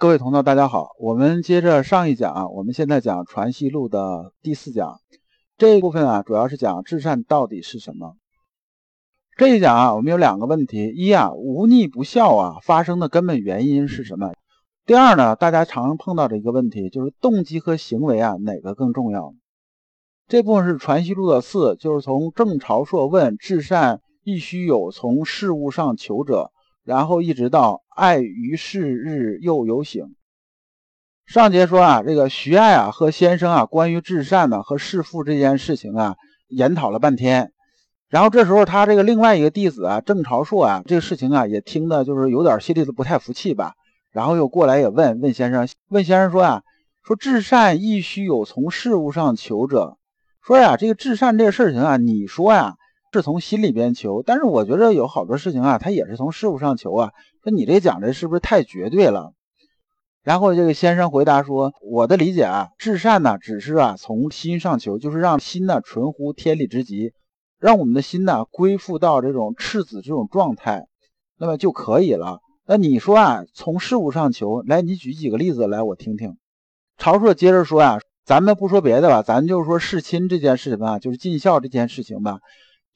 [0.00, 0.96] 各位同道，大家好。
[0.98, 4.98] 我们接着上一讲啊，我们现在讲《传习录》的第四讲。
[5.58, 8.14] 这一部分啊，主要是讲至善到底是什么。
[9.36, 14.32] 这一讲啊，我们有两个问题：一啊，无逆不孝啊，发生的根本原因是什么？
[14.86, 19.34] 第二呢，大家常碰到的一个问题就是动机和行为啊，哪个更重要？
[20.28, 26.50] 这部分是《传习录》的四，就是从郑朝硕问至善亦须有从事物上求者。
[26.90, 30.16] 然后一直到爱于是日又有醒。
[31.24, 36.16] 上节说啊，这个徐爱啊和先生啊关于至善呢和弑父这件事情啊
[36.48, 37.52] 研讨了半天。
[38.08, 43.74] 然后这时候他这个另外一个弟子啊郑朝硕啊这个事情啊也听的就是有点心里头不太服气吧。
[44.10, 46.62] 然后又过来也问问先生，问先生说啊，
[47.04, 49.96] 说至善亦须有从事物上求者。
[50.42, 52.74] 说呀，这个至善这个事情啊，你说呀。
[53.12, 57.12] 是从心里边求，但是我觉得有好多事情啊，他也是从事物上求啊。
[57.42, 59.32] 说你这讲的是不是太绝对了？
[60.22, 67.12] 然后这个先生回答说：“我的理解啊，至善呢，只是啊从心上求，就是让心呢纯乎天理之极，
[67.58, 70.86] 让我们的心呢归附到这种赤子这种状态，
[71.38, 72.40] 那么就可以了。
[72.66, 76.36] 那你说啊，从事物上求，来，你举几个例子来，我听听。”
[76.98, 82.40] 曹硕接着说啊，咱们不说别的吧，咱就说事亲这件事情吧，就是尽孝这件事情吧。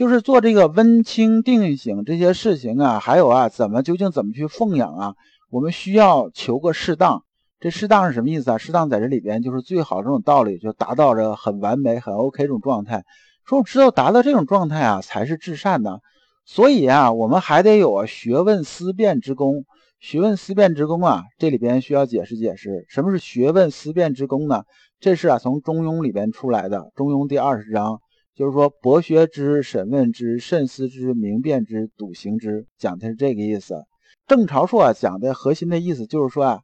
[0.00, 5.14] 就是做这个温清定省这些事情啊，还有啊，怎么究竟怎么去奉养啊？
[5.50, 7.22] 我们需要求个适当。
[7.58, 8.56] 这适当是什么意思啊？
[8.56, 13.04] 适当在这里边就是最好这种道理，就达到这很完美、很 OK 这种状态。
[13.44, 16.00] 说我知道达到这种状态啊，才是至善的。
[16.46, 19.66] 所以啊，我们还得有啊学问思辨之功。
[19.98, 24.62] 学问思辨之功啊，这里边需要解释解释，什么是学问思辨之功呢？
[24.98, 28.00] 这是啊从《中庸》里边出来的，《中庸》第二十章。
[28.40, 33.84] 就是说，博学之、审问之、慎思之、明辨之、笃行之，讲的是这个意思。
[34.26, 36.60] 郑朝硕啊讲的核心的意思就是说啊，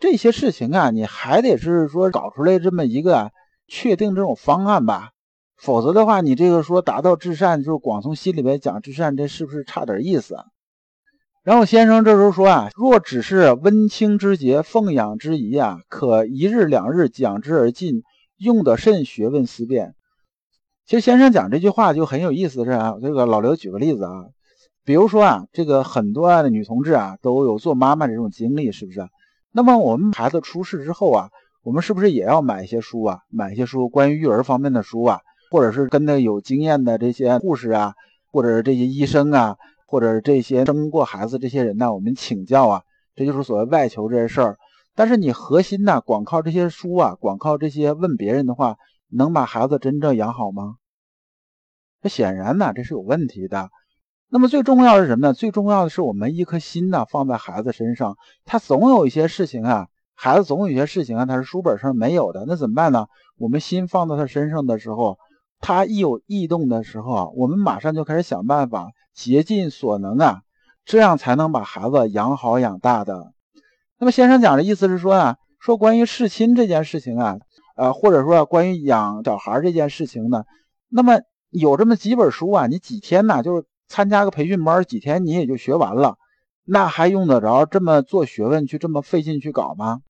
[0.00, 3.30] 这些事情啊，你还得是说搞出来这么一个
[3.68, 5.10] 确定这种方案吧，
[5.56, 10.34] 否则的话，你这个说达到至善，就是光从心里面讲至善，这是不是差点意思？
[11.44, 18.02] 然后先生这时候说啊，若只是温清之节、奉养之仪啊，可一日两日讲之而尽，
[18.38, 19.94] 用得甚学问思辨。
[20.84, 24.26] 其实先生讲这句话就很有意思，是啊，这个老刘举个例子啊，
[24.84, 29.08] 比如说啊，这个很多的女同志啊都有做妈妈的这种经历，是不是？
[29.52, 31.30] 那么我们孩子出世之后啊，
[31.62, 35.20] 我们是不是也要买一些书啊，买一些书关于育儿方面的书啊，
[35.50, 37.94] 或者是跟那有经验的这些护士啊，
[38.32, 39.56] 或者是这些医生啊，
[39.86, 42.82] 或者这些生过孩子这些人呢，我们请教啊，
[43.14, 44.56] 这就是所谓外求这些事儿。
[44.96, 48.76] 但是你核心呢，光靠这些书啊，光靠这些问别人的话。
[49.12, 50.76] 能把孩子真正养好吗？
[52.00, 53.70] 这显然呢，这是有问题的。
[54.28, 55.34] 那么最重要是什么呢？
[55.34, 58.16] 最重要的是我们一颗心呢放在孩子身上。
[58.44, 62.44] 他总有一些事情啊，孩子总有一些事情啊，他是书本上没有的。
[62.48, 63.06] 那怎么办呢？
[63.36, 65.18] 我们心放到他身上的时候，
[65.60, 70.40] 他一有异动的时候啊，我们马上就开始想办法，竭尽所能啊，
[70.84, 73.32] 这样才能把孩子养好养大的。
[73.98, 77.38] 那么先生讲的意思是说啊，说关于侍亲这件事情啊。
[77.82, 80.44] 呃，或者说关于养小孩这件事情呢，
[80.88, 81.18] 那么
[81.50, 86.16] 有这么几本书啊，你几天呢，就是参加个培训班，几天你也就学完了，
[86.64, 90.00] 那还用得着这么做学问去这么费劲去搞吗？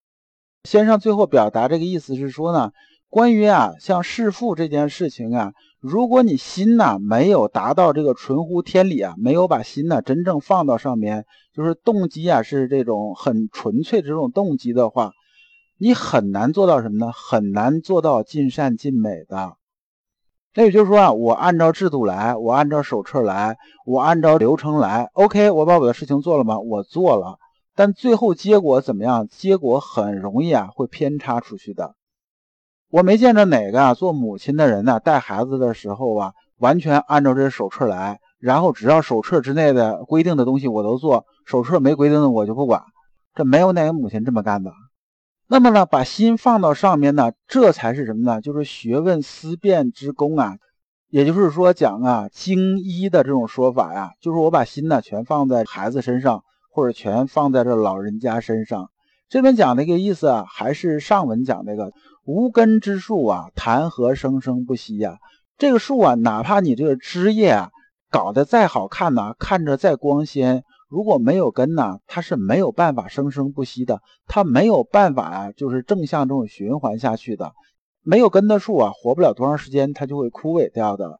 [0.64, 2.72] 先生最后表达这个意思是说呢，
[3.08, 15.12] 关于啊像弑父这件事情啊，如果你心呐没有达到这个纯乎天理啊，没有把心呢真正放到上面，就是动机啊是这种很纯粹的这种动机的话。
[15.82, 17.10] 你很难做到什么呢？
[17.12, 19.56] 很难做到尽善尽美的。
[20.54, 25.10] 那也就是说啊，我按照制度来，我按照手册来，我按照流程来。
[25.14, 26.60] OK，我把我的事情做了吗？
[26.60, 27.36] 我做了，
[27.74, 29.26] 但最后结果怎么样？
[29.26, 31.96] 结果很容易啊，会偏差出去的。
[32.88, 42.84] 我没见着哪个啊做母亲的人呢，带孩子的时候啊，完全按照这手册来，然后只要手册之内的规定的东西我都做，手册没规定的我就不管。
[43.34, 44.70] 这没有哪个母亲这么干的。
[45.48, 48.40] 那么呢，把心放到上面呢，这才是什么呢？
[48.40, 50.56] 就是学问思辨之功啊。
[51.08, 58.88] 也就是说，讲啊，精一的这种说法呀，就是我把心呢全放在孩子身上，或者全放在这老人家身上。
[59.28, 61.92] 这边讲的一个意思啊，还是上文讲那个
[62.24, 65.18] 无根之树啊，谈何生生不息呀？
[65.58, 67.70] 这个树啊，哪怕你这个枝叶啊
[68.10, 70.64] 搞得再好看呢，看着再光鲜。
[70.92, 77.54] 如果没有根呢，它是没有办法生生不息的，它没有办法啊，就是正向这种循环下去的。
[78.02, 81.18] 没有根的树啊，活不了多长时间，它就会枯萎掉的。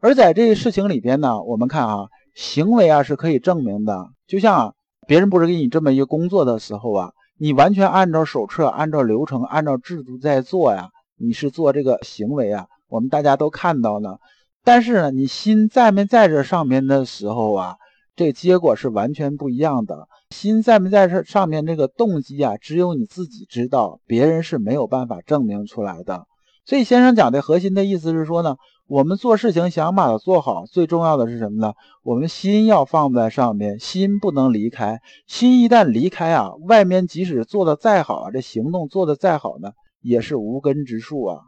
[0.00, 4.08] 而在这个事情里边呢，我们看啊，行为啊是可以证明的。
[4.26, 4.74] 就像
[5.06, 14.16] 别人不是给你这么一个工作的时候啊，你完全按照手册、按照流程、按照制度在做呀，你是做这个行为啊，我们大家都看到呢。
[14.64, 17.76] 但是呢，你心在没在这上面的时候啊，
[18.16, 20.06] 这结果是完全不一样的。
[20.30, 26.26] 心在没在这上面，这个动机啊，只有你自己知道，别人是没有办法证明出来的。
[26.64, 28.56] 所以先生讲的核心的意思是说呢，
[28.86, 31.74] 我们做事情想把它做好，最重要的是什么呢？
[32.02, 35.00] 我们心要放在上面，心不能离开。
[35.26, 41.40] 心一旦离开啊，外面即使做的再好啊，这行动做的再好呢，也是无根之树啊。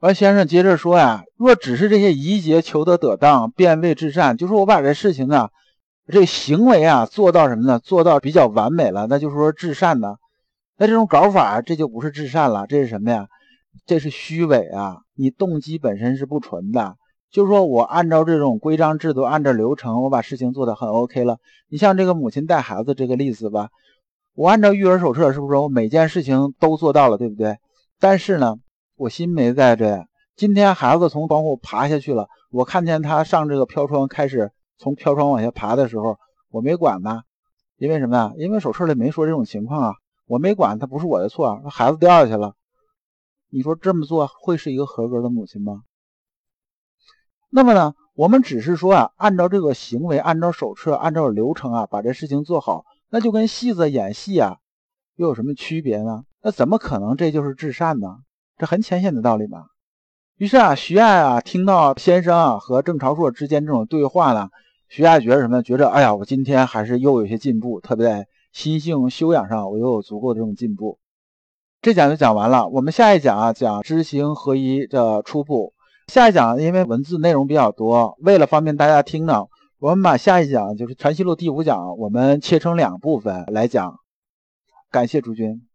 [0.00, 5.50] 完，先生接着说呀，若只是这些仪节求得得当，便谓至善，就是我把这事情啊，
[6.06, 7.78] 这行为啊做到什么呢？
[7.78, 10.16] 做到比较完美了，那就是说至善呢。
[10.78, 13.28] 那这种搞法，这就不是至善了，这是什么呀？
[13.84, 15.02] 这是虚伪啊！
[15.14, 16.96] 你动机本身是不纯的，
[17.30, 21.36] 就是说我按照这种规章制度，按照流程，我把事情做得很 OK 了。
[21.68, 23.68] 你像这个母亲带孩子这个例子吧，
[24.34, 27.58] 我按照育儿手册，是不是我每件事情都做到了，对不对？
[28.00, 28.56] 但是呢，
[29.00, 30.06] 我心没在这。
[30.36, 36.18] 今天孩子从窗户爬下去了，我看见他上这个飘窗，开始从飘窗往下爬的时候，
[36.50, 37.24] 我没管他，
[37.78, 38.32] 因为什么呀？
[38.36, 39.94] 因为手册里没说这种情况啊，
[40.26, 42.56] 我没管他，不是我的错，那孩子掉下去了。
[43.48, 45.80] 你说这么做会是一个合格的母亲吗？
[47.48, 54.58] 那么呢，我们只是说啊，按照这个行为，按照手册，按照流程啊，把这事情做好，那就跟戏子演戏啊，
[55.16, 56.24] 又有什么区别呢？
[56.42, 58.18] 那怎么可能这就是至善呢？
[58.60, 59.64] 这很浅显的道理嘛。
[60.36, 64.50] 于是啊，徐爱啊，听到先生啊和郑朝硕之间这种对话呢，
[64.90, 65.62] 徐爱觉得什么？
[65.62, 70.98] 觉得哎呀，我今天还是又有些进步，特别在心性修养上，我又有足够的这种进步。
[71.80, 75.72] 这讲就讲完了，我们下一讲啊讲知行合一的初步。
[76.08, 79.46] 下一讲因为文字内容比较多，为了方便大家听呢，
[79.78, 83.94] 我们把下一讲就是《传习录》第五讲，我们切成两部分来讲。
[84.90, 85.69] 感谢诸君。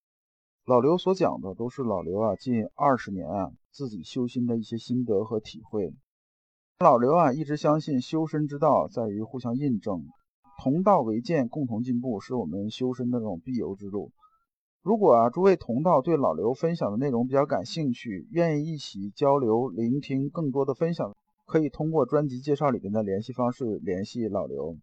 [0.65, 5.93] 老刘所讲的都是老刘啊近二十年啊自己修心的一些心得和体会。
[6.79, 10.07] 老刘啊一直相信修身之道在于互相印证，
[10.63, 14.11] 同道为鉴，共同进步，是我们修身的这种必由之路。
[14.81, 21.15] 如果啊，诸位同道对老刘分享的内容比较感兴趣，愿意一起交流、聆听更多的分享，
[21.45, 24.75] 可以通过专辑介绍里边的联系方式联系老刘。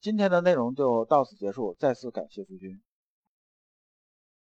[0.00, 2.80] 今天的内容就到此结束，再次感谢诸君。